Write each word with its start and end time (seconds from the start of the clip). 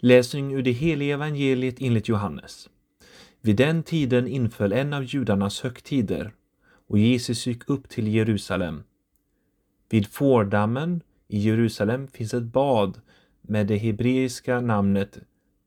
Läsning 0.00 0.54
ur 0.54 0.62
det 0.62 0.72
heliga 0.72 1.14
evangeliet 1.14 1.76
enligt 1.80 2.08
Johannes. 2.08 2.68
Vid 3.40 3.56
den 3.56 3.82
tiden 3.82 4.26
inföll 4.26 4.72
en 4.72 4.92
av 4.92 5.04
judarnas 5.04 5.60
högtider 5.60 6.34
och 6.88 6.98
Jesus 6.98 7.46
gick 7.46 7.70
upp 7.70 7.88
till 7.88 8.08
Jerusalem. 8.08 8.82
Vid 9.88 10.06
fårdammen 10.06 11.02
i 11.28 11.38
Jerusalem 11.38 12.08
finns 12.08 12.34
ett 12.34 12.42
bad 12.42 13.00
med 13.40 13.66
det 13.66 13.76
hebreiska 13.76 14.60
namnet 14.60 15.18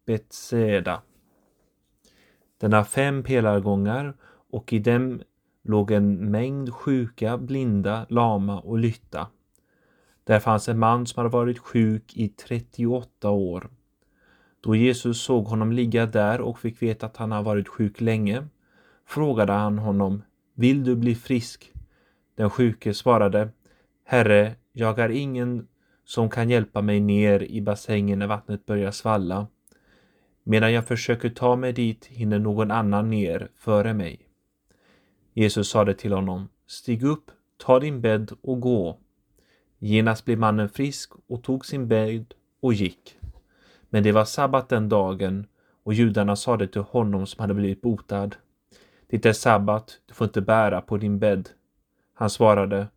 Betseda. 0.05 1.01
Den 2.57 2.73
har 2.73 2.83
fem 2.83 3.23
pelargångar 3.23 4.13
och 4.51 4.73
i 4.73 4.79
dem 4.79 5.21
låg 5.63 5.91
en 5.91 6.31
mängd 6.31 6.73
sjuka, 6.73 7.37
blinda, 7.37 8.05
lama 8.09 8.59
och 8.59 8.79
lytta. 8.79 9.27
Där 10.23 10.39
fanns 10.39 10.69
en 10.69 10.79
man 10.79 11.07
som 11.07 11.19
hade 11.19 11.29
varit 11.29 11.59
sjuk 11.59 12.17
i 12.17 12.29
38 12.29 13.29
år. 13.29 13.69
Då 14.61 14.75
Jesus 14.75 15.21
såg 15.21 15.45
honom 15.45 15.71
ligga 15.71 16.05
där 16.05 16.41
och 16.41 16.59
fick 16.59 16.81
veta 16.81 17.05
att 17.05 17.17
han 17.17 17.31
har 17.31 17.43
varit 17.43 17.67
sjuk 17.67 18.01
länge 18.01 18.47
frågade 19.05 19.53
han 19.53 19.77
honom 19.77 20.23
Vill 20.53 20.83
du 20.83 20.95
bli 20.95 21.15
frisk? 21.15 21.71
Den 22.35 22.49
sjuke 22.49 22.93
svarade 22.93 23.49
Herre, 24.05 24.55
jag 24.73 24.93
har 24.93 25.09
ingen 25.09 25.67
som 26.05 26.29
kan 26.29 26.49
hjälpa 26.49 26.81
mig 26.81 26.99
ner 26.99 27.43
i 27.43 27.61
bassängen 27.61 28.19
när 28.19 28.27
vattnet 28.27 28.65
börjar 28.65 28.91
svalla. 28.91 29.47
Medan 30.43 30.73
jag 30.73 30.87
försöker 30.87 31.29
ta 31.29 31.55
mig 31.55 31.73
dit 31.73 32.05
hinner 32.05 32.39
någon 32.39 32.71
annan 32.71 33.09
ner 33.09 33.49
före 33.55 33.93
mig. 33.93 34.19
Jesus 35.33 35.69
sade 35.69 35.93
till 35.93 36.13
honom 36.13 36.49
Stig 36.67 37.03
upp, 37.03 37.31
ta 37.57 37.79
din 37.79 38.01
bädd 38.01 38.31
och 38.41 38.59
gå. 38.59 38.99
Genast 39.79 40.25
blev 40.25 40.39
mannen 40.39 40.69
frisk 40.69 41.11
och 41.27 41.43
tog 41.43 41.65
sin 41.65 41.87
bädd 41.87 42.33
och 42.61 42.73
gick. 42.73 43.20
Men 43.93 44.03
det 44.03 44.11
var 44.11 44.25
sabbat 44.25 44.69
den 44.69 44.89
dagen 44.89 45.47
och 45.83 45.93
judarna 45.93 46.35
sade 46.35 46.67
till 46.67 46.81
honom 46.81 47.27
som 47.27 47.41
hade 47.41 47.53
blivit 47.53 47.81
botad. 47.81 48.35
Det 49.07 49.25
är 49.25 49.33
sabbat, 49.33 49.99
du 50.05 50.13
får 50.13 50.25
inte 50.25 50.41
bära 50.41 50.81
på 50.81 50.97
din 50.97 51.19
bädd. 51.19 51.49
Han 52.13 52.29
svarade, 52.29 52.87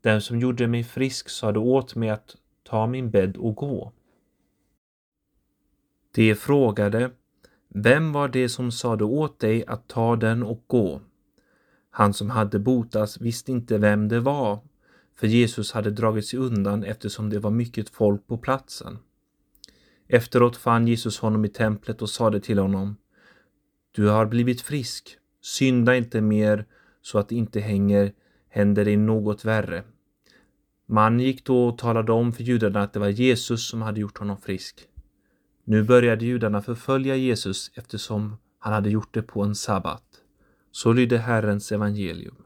den 0.00 0.20
som 0.20 0.38
gjorde 0.38 0.66
mig 0.66 0.84
frisk 0.84 1.28
sade 1.28 1.58
åt 1.58 1.94
mig 1.94 2.10
att 2.10 2.36
ta 2.62 2.86
min 2.86 3.10
bädd 3.10 3.36
och 3.36 3.56
gå. 3.56 3.92
De 6.14 6.34
frågade, 6.34 7.10
vem 7.68 8.12
var 8.12 8.28
det 8.28 8.48
som 8.48 8.72
sade 8.72 9.04
åt 9.04 9.38
dig 9.38 9.66
att 9.66 9.88
ta 9.88 10.16
den 10.16 10.42
och 10.42 10.64
gå? 10.66 11.00
Han 11.90 12.14
som 12.14 12.30
hade 12.30 12.58
botats 12.58 13.20
visste 13.20 13.52
inte 13.52 13.78
vem 13.78 14.08
det 14.08 14.20
var, 14.20 14.58
för 15.14 15.26
Jesus 15.26 15.72
hade 15.72 15.90
dragit 15.90 16.26
sig 16.26 16.38
undan 16.38 16.84
eftersom 16.84 17.30
det 17.30 17.38
var 17.38 17.50
mycket 17.50 17.88
folk 17.88 18.26
på 18.26 18.38
platsen. 18.38 18.98
Efteråt 20.08 20.56
fann 20.56 20.88
Jesus 20.88 21.18
honom 21.18 21.44
i 21.44 21.48
templet 21.48 22.02
och 22.02 22.10
sade 22.10 22.40
till 22.40 22.58
honom 22.58 22.96
Du 23.92 24.08
har 24.08 24.26
blivit 24.26 24.60
frisk, 24.60 25.18
synda 25.42 25.96
inte 25.96 26.20
mer 26.20 26.66
så 27.02 27.18
att 27.18 27.28
det 27.28 27.34
inte 27.34 27.60
hänger, 27.60 28.12
händer 28.48 28.84
dig 28.84 28.96
något 28.96 29.44
värre. 29.44 29.84
Man 30.86 31.20
gick 31.20 31.44
då 31.44 31.68
och 31.68 31.78
talade 31.78 32.12
om 32.12 32.32
för 32.32 32.42
judarna 32.42 32.82
att 32.82 32.92
det 32.92 33.00
var 33.00 33.08
Jesus 33.08 33.68
som 33.68 33.82
hade 33.82 34.00
gjort 34.00 34.18
honom 34.18 34.36
frisk. 34.36 34.88
Nu 35.64 35.82
började 35.82 36.24
judarna 36.24 36.62
förfölja 36.62 37.16
Jesus 37.16 37.70
eftersom 37.74 38.36
han 38.58 38.72
hade 38.72 38.90
gjort 38.90 39.14
det 39.14 39.22
på 39.22 39.42
en 39.42 39.54
sabbat. 39.54 40.02
Så 40.70 40.92
lydde 40.92 41.18
Herrens 41.18 41.72
evangelium. 41.72 42.36